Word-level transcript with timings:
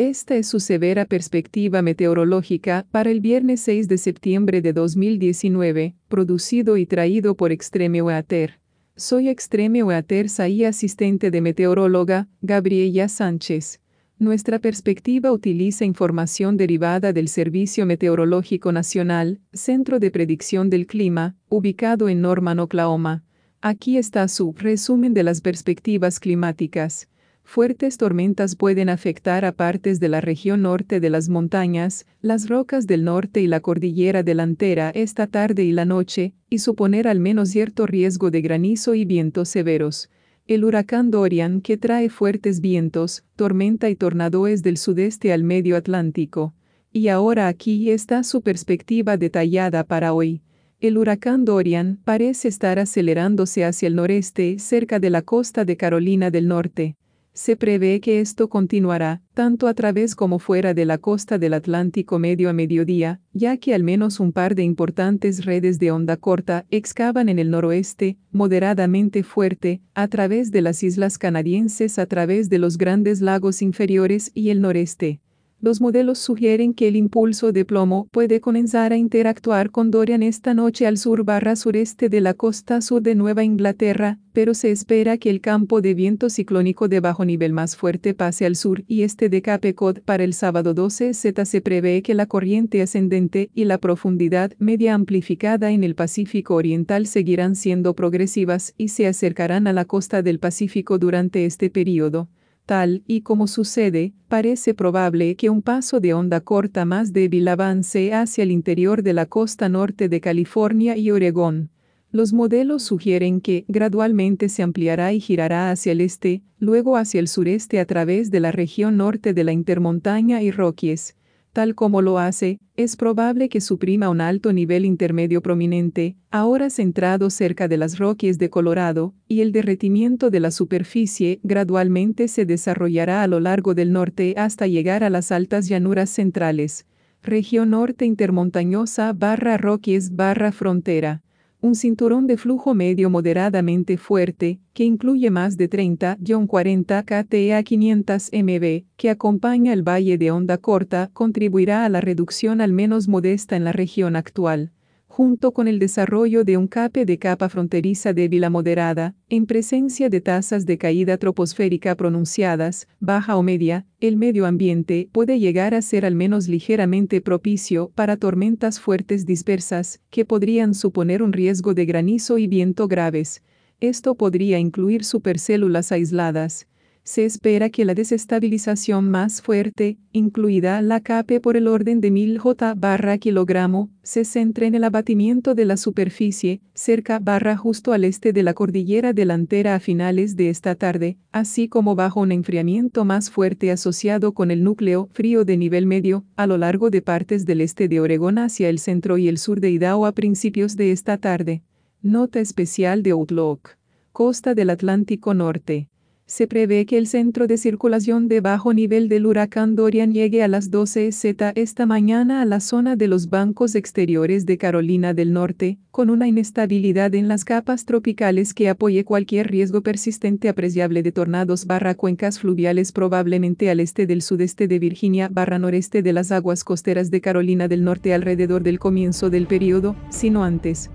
Esta 0.00 0.34
es 0.34 0.46
su 0.46 0.60
severa 0.60 1.04
perspectiva 1.04 1.82
meteorológica 1.82 2.86
para 2.90 3.10
el 3.10 3.20
viernes 3.20 3.60
6 3.60 3.86
de 3.86 3.98
septiembre 3.98 4.62
de 4.62 4.72
2019, 4.72 5.94
producido 6.08 6.78
y 6.78 6.86
traído 6.86 7.34
por 7.34 7.52
Extreme 7.52 8.00
Weather. 8.00 8.60
Soy 8.96 9.28
Extreme 9.28 9.82
Weather 9.82 10.28
y 10.48 10.64
asistente 10.64 11.30
de 11.30 11.42
meteoróloga, 11.42 12.28
Gabriela 12.40 13.10
Sánchez. 13.10 13.82
Nuestra 14.18 14.58
perspectiva 14.58 15.32
utiliza 15.32 15.84
información 15.84 16.56
derivada 16.56 17.12
del 17.12 17.28
Servicio 17.28 17.84
Meteorológico 17.84 18.72
Nacional, 18.72 19.42
Centro 19.52 19.98
de 19.98 20.10
Predicción 20.10 20.70
del 20.70 20.86
Clima, 20.86 21.36
ubicado 21.50 22.08
en 22.08 22.22
Norman, 22.22 22.58
Oklahoma. 22.58 23.22
Aquí 23.60 23.98
está 23.98 24.26
su 24.28 24.54
resumen 24.56 25.12
de 25.12 25.24
las 25.24 25.42
perspectivas 25.42 26.20
climáticas. 26.20 27.10
Fuertes 27.52 27.98
tormentas 27.98 28.54
pueden 28.54 28.88
afectar 28.88 29.44
a 29.44 29.50
partes 29.50 29.98
de 29.98 30.08
la 30.08 30.20
región 30.20 30.62
norte 30.62 31.00
de 31.00 31.10
las 31.10 31.28
montañas, 31.28 32.06
las 32.22 32.48
rocas 32.48 32.86
del 32.86 33.02
norte 33.02 33.40
y 33.40 33.48
la 33.48 33.58
cordillera 33.58 34.22
delantera 34.22 34.90
esta 34.90 35.26
tarde 35.26 35.64
y 35.64 35.72
la 35.72 35.84
noche, 35.84 36.32
y 36.48 36.60
suponer 36.60 37.08
al 37.08 37.18
menos 37.18 37.48
cierto 37.48 37.86
riesgo 37.86 38.30
de 38.30 38.40
granizo 38.40 38.94
y 38.94 39.04
vientos 39.04 39.48
severos. 39.48 40.10
El 40.46 40.64
huracán 40.64 41.10
Dorian, 41.10 41.60
que 41.60 41.76
trae 41.76 42.08
fuertes 42.08 42.60
vientos, 42.60 43.24
tormenta 43.34 43.90
y 43.90 43.96
tornadoes 43.96 44.62
del 44.62 44.76
sudeste 44.76 45.32
al 45.32 45.42
medio 45.42 45.76
Atlántico. 45.76 46.54
Y 46.92 47.08
ahora 47.08 47.48
aquí 47.48 47.90
está 47.90 48.22
su 48.22 48.42
perspectiva 48.42 49.16
detallada 49.16 49.82
para 49.82 50.12
hoy. 50.12 50.40
El 50.78 50.96
huracán 50.96 51.44
Dorian 51.44 51.98
parece 52.04 52.46
estar 52.46 52.78
acelerándose 52.78 53.64
hacia 53.64 53.88
el 53.88 53.96
noreste 53.96 54.60
cerca 54.60 55.00
de 55.00 55.10
la 55.10 55.22
costa 55.22 55.64
de 55.64 55.76
Carolina 55.76 56.30
del 56.30 56.46
Norte. 56.46 56.94
Se 57.32 57.56
prevé 57.56 58.00
que 58.00 58.20
esto 58.20 58.48
continuará, 58.48 59.22
tanto 59.34 59.68
a 59.68 59.74
través 59.74 60.14
como 60.16 60.38
fuera 60.38 60.74
de 60.74 60.84
la 60.84 60.98
costa 60.98 61.38
del 61.38 61.54
Atlántico 61.54 62.18
medio 62.18 62.50
a 62.50 62.52
mediodía, 62.52 63.20
ya 63.32 63.56
que 63.56 63.72
al 63.72 63.84
menos 63.84 64.18
un 64.18 64.32
par 64.32 64.54
de 64.54 64.64
importantes 64.64 65.44
redes 65.44 65.78
de 65.78 65.92
onda 65.92 66.16
corta 66.16 66.66
excavan 66.70 67.28
en 67.28 67.38
el 67.38 67.50
noroeste, 67.50 68.18
moderadamente 68.32 69.22
fuerte, 69.22 69.80
a 69.94 70.08
través 70.08 70.50
de 70.50 70.62
las 70.62 70.82
islas 70.82 71.18
canadienses 71.18 71.98
a 71.98 72.06
través 72.06 72.50
de 72.50 72.58
los 72.58 72.78
grandes 72.78 73.20
lagos 73.20 73.62
inferiores 73.62 74.32
y 74.34 74.50
el 74.50 74.60
noreste. 74.60 75.20
Los 75.62 75.82
modelos 75.82 76.18
sugieren 76.18 76.72
que 76.72 76.88
el 76.88 76.96
impulso 76.96 77.52
de 77.52 77.66
plomo 77.66 78.08
puede 78.12 78.40
comenzar 78.40 78.94
a 78.94 78.96
interactuar 78.96 79.70
con 79.70 79.90
Dorian 79.90 80.22
esta 80.22 80.54
noche 80.54 80.86
al 80.86 80.96
sur 80.96 81.22
barra 81.22 81.54
sureste 81.54 82.08
de 82.08 82.22
la 82.22 82.32
costa 82.32 82.80
sur 82.80 83.02
de 83.02 83.14
Nueva 83.14 83.44
Inglaterra, 83.44 84.18
pero 84.32 84.54
se 84.54 84.70
espera 84.70 85.18
que 85.18 85.28
el 85.28 85.42
campo 85.42 85.82
de 85.82 85.92
viento 85.92 86.30
ciclónico 86.30 86.88
de 86.88 87.00
bajo 87.00 87.26
nivel 87.26 87.52
más 87.52 87.76
fuerte 87.76 88.14
pase 88.14 88.46
al 88.46 88.56
sur 88.56 88.84
y 88.86 89.02
este 89.02 89.28
de 89.28 89.42
Cape 89.42 89.74
Cod 89.74 89.98
para 90.00 90.24
el 90.24 90.32
sábado 90.32 90.72
12 90.72 91.12
Z 91.12 91.44
se 91.44 91.60
prevé 91.60 92.00
que 92.00 92.14
la 92.14 92.24
corriente 92.24 92.80
ascendente 92.80 93.50
y 93.54 93.64
la 93.66 93.76
profundidad 93.76 94.52
media 94.58 94.94
amplificada 94.94 95.72
en 95.72 95.84
el 95.84 95.94
Pacífico 95.94 96.54
Oriental 96.54 97.06
seguirán 97.06 97.54
siendo 97.54 97.94
progresivas 97.94 98.72
y 98.78 98.88
se 98.88 99.06
acercarán 99.06 99.66
a 99.66 99.74
la 99.74 99.84
costa 99.84 100.22
del 100.22 100.38
Pacífico 100.38 100.98
durante 100.98 101.44
este 101.44 101.68
periodo. 101.68 102.30
Tal 102.70 103.02
y 103.08 103.22
como 103.22 103.48
sucede, 103.48 104.12
parece 104.28 104.74
probable 104.74 105.34
que 105.34 105.50
un 105.50 105.60
paso 105.60 105.98
de 105.98 106.14
onda 106.14 106.40
corta 106.40 106.84
más 106.84 107.12
débil 107.12 107.48
avance 107.48 108.14
hacia 108.14 108.44
el 108.44 108.52
interior 108.52 109.02
de 109.02 109.12
la 109.12 109.26
costa 109.26 109.68
norte 109.68 110.08
de 110.08 110.20
California 110.20 110.96
y 110.96 111.10
Oregón. 111.10 111.70
Los 112.12 112.32
modelos 112.32 112.84
sugieren 112.84 113.40
que 113.40 113.64
gradualmente 113.66 114.48
se 114.48 114.62
ampliará 114.62 115.12
y 115.12 115.18
girará 115.18 115.72
hacia 115.72 115.90
el 115.90 116.00
este, 116.00 116.44
luego 116.60 116.96
hacia 116.96 117.18
el 117.18 117.26
sureste 117.26 117.80
a 117.80 117.86
través 117.86 118.30
de 118.30 118.38
la 118.38 118.52
región 118.52 118.96
norte 118.96 119.34
de 119.34 119.42
la 119.42 119.50
Intermontaña 119.50 120.40
y 120.40 120.52
Rockies, 120.52 121.16
Tal 121.52 121.74
como 121.74 122.00
lo 122.00 122.18
hace, 122.18 122.60
es 122.76 122.96
probable 122.96 123.48
que 123.48 123.60
suprima 123.60 124.08
un 124.08 124.20
alto 124.20 124.52
nivel 124.52 124.84
intermedio 124.84 125.42
prominente, 125.42 126.16
ahora 126.30 126.70
centrado 126.70 127.28
cerca 127.28 127.66
de 127.66 127.76
las 127.76 127.98
Rockies 127.98 128.38
de 128.38 128.50
Colorado, 128.50 129.14
y 129.26 129.40
el 129.40 129.50
derretimiento 129.50 130.30
de 130.30 130.38
la 130.38 130.52
superficie 130.52 131.40
gradualmente 131.42 132.28
se 132.28 132.46
desarrollará 132.46 133.22
a 133.22 133.26
lo 133.26 133.40
largo 133.40 133.74
del 133.74 133.92
norte 133.92 134.34
hasta 134.36 134.68
llegar 134.68 135.02
a 135.02 135.10
las 135.10 135.32
altas 135.32 135.68
llanuras 135.68 136.10
centrales. 136.10 136.86
Región 137.22 137.70
norte 137.70 138.04
intermontañosa 138.04 139.12
barra 139.12 139.56
Rockies 139.56 140.14
barra 140.14 140.52
frontera 140.52 141.22
un 141.60 141.74
cinturón 141.74 142.26
de 142.26 142.36
flujo 142.36 142.74
medio 142.74 143.10
moderadamente 143.10 143.96
fuerte, 143.96 144.60
que 144.72 144.84
incluye 144.84 145.30
más 145.30 145.56
de 145.56 145.68
30-40 145.68 147.04
KT 147.04 147.54
a 147.54 147.62
500 147.62 148.30
MB, 148.32 148.84
que 148.96 149.10
acompaña 149.10 149.72
el 149.72 149.82
valle 149.82 150.18
de 150.18 150.30
onda 150.30 150.58
corta, 150.58 151.10
contribuirá 151.12 151.84
a 151.84 151.88
la 151.88 152.00
reducción 152.00 152.60
al 152.60 152.72
menos 152.72 153.08
modesta 153.08 153.56
en 153.56 153.64
la 153.64 153.72
región 153.72 154.16
actual 154.16 154.72
junto 155.10 155.50
con 155.50 155.66
el 155.66 155.80
desarrollo 155.80 156.44
de 156.44 156.56
un 156.56 156.68
cape 156.68 157.04
de 157.04 157.18
capa 157.18 157.48
fronteriza 157.48 158.12
débil 158.12 158.44
a 158.44 158.48
moderada, 158.48 159.16
en 159.28 159.44
presencia 159.44 160.08
de 160.08 160.20
tasas 160.20 160.66
de 160.66 160.78
caída 160.78 161.18
troposférica 161.18 161.96
pronunciadas, 161.96 162.86
baja 163.00 163.36
o 163.36 163.42
media, 163.42 163.86
el 163.98 164.16
medio 164.16 164.46
ambiente 164.46 165.08
puede 165.10 165.40
llegar 165.40 165.74
a 165.74 165.82
ser 165.82 166.06
al 166.06 166.14
menos 166.14 166.46
ligeramente 166.46 167.20
propicio 167.20 167.90
para 167.96 168.16
tormentas 168.16 168.78
fuertes 168.78 169.26
dispersas, 169.26 170.00
que 170.10 170.24
podrían 170.24 170.74
suponer 170.74 171.24
un 171.24 171.32
riesgo 171.32 171.74
de 171.74 171.86
granizo 171.86 172.38
y 172.38 172.46
viento 172.46 172.86
graves. 172.86 173.42
Esto 173.80 174.14
podría 174.14 174.60
incluir 174.60 175.04
supercélulas 175.04 175.90
aisladas, 175.90 176.68
se 177.10 177.24
espera 177.24 177.70
que 177.70 177.84
la 177.84 177.94
desestabilización 177.94 179.10
más 179.10 179.42
fuerte, 179.42 179.98
incluida 180.12 180.80
la 180.80 181.00
CAPE 181.00 181.40
por 181.40 181.56
el 181.56 181.66
orden 181.66 182.00
de 182.00 182.12
1000 182.12 182.38
J 182.38 182.74
barra 182.76 183.18
kilogramo, 183.18 183.90
se 184.04 184.24
centre 184.24 184.68
en 184.68 184.76
el 184.76 184.84
abatimiento 184.84 185.56
de 185.56 185.64
la 185.64 185.76
superficie, 185.76 186.60
cerca 186.72 187.18
barra 187.18 187.56
justo 187.56 187.92
al 187.92 188.04
este 188.04 188.32
de 188.32 188.44
la 188.44 188.54
cordillera 188.54 189.12
delantera 189.12 189.74
a 189.74 189.80
finales 189.80 190.36
de 190.36 190.50
esta 190.50 190.76
tarde, 190.76 191.18
así 191.32 191.66
como 191.66 191.96
bajo 191.96 192.20
un 192.20 192.30
enfriamiento 192.30 193.04
más 193.04 193.28
fuerte 193.28 193.72
asociado 193.72 194.32
con 194.32 194.52
el 194.52 194.62
núcleo 194.62 195.08
frío 195.10 195.44
de 195.44 195.56
nivel 195.56 195.86
medio, 195.86 196.24
a 196.36 196.46
lo 196.46 196.58
largo 196.58 196.90
de 196.90 197.02
partes 197.02 197.44
del 197.44 197.60
este 197.60 197.88
de 197.88 197.98
Oregón 197.98 198.38
hacia 198.38 198.68
el 198.68 198.78
centro 198.78 199.18
y 199.18 199.26
el 199.26 199.38
sur 199.38 199.58
de 199.58 199.72
Idaho 199.72 200.06
a 200.06 200.12
principios 200.12 200.76
de 200.76 200.92
esta 200.92 201.18
tarde. 201.18 201.64
Nota 202.02 202.38
especial 202.38 203.02
de 203.02 203.10
Outlook. 203.10 203.70
Costa 204.12 204.54
del 204.54 204.70
Atlántico 204.70 205.34
Norte 205.34 205.89
se 206.30 206.46
prevé 206.46 206.86
que 206.86 206.96
el 206.96 207.08
centro 207.08 207.48
de 207.48 207.56
circulación 207.56 208.28
de 208.28 208.40
bajo 208.40 208.72
nivel 208.72 209.08
del 209.08 209.26
huracán 209.26 209.74
Dorian 209.74 210.12
llegue 210.12 210.44
a 210.44 210.48
las 210.48 210.70
12 210.70 211.10
Z 211.10 211.52
esta 211.56 211.86
mañana 211.86 212.40
a 212.40 212.44
la 212.44 212.60
zona 212.60 212.94
de 212.94 213.08
los 213.08 213.30
bancos 213.30 213.74
exteriores 213.74 214.46
de 214.46 214.56
Carolina 214.56 215.12
del 215.12 215.32
Norte, 215.32 215.78
con 215.90 216.08
una 216.08 216.28
inestabilidad 216.28 217.16
en 217.16 217.26
las 217.26 217.44
capas 217.44 217.84
tropicales 217.84 218.54
que 218.54 218.68
apoye 218.68 219.04
cualquier 219.04 219.50
riesgo 219.50 219.80
persistente 219.80 220.48
apreciable 220.48 221.02
de 221.02 221.10
tornados 221.10 221.66
barra 221.66 221.96
cuencas 221.96 222.38
fluviales 222.38 222.92
probablemente 222.92 223.68
al 223.68 223.80
este 223.80 224.06
del 224.06 224.22
sudeste 224.22 224.68
de 224.68 224.78
Virginia 224.78 225.28
barra 225.32 225.58
noreste 225.58 226.00
de 226.00 226.12
las 226.12 226.30
aguas 226.30 226.62
costeras 226.62 227.10
de 227.10 227.20
Carolina 227.20 227.66
del 227.66 227.82
Norte 227.82 228.14
alrededor 228.14 228.62
del 228.62 228.78
comienzo 228.78 229.30
del 229.30 229.48
periodo, 229.48 229.96
sino 230.10 230.44
antes. 230.44 230.92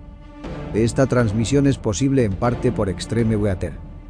Esta 0.74 1.08
transmisión 1.08 1.68
es 1.68 1.78
posible 1.78 2.24
en 2.24 2.32
parte 2.32 2.72
por 2.72 2.88
Extreme 2.88 3.36
Weather. 3.36 3.85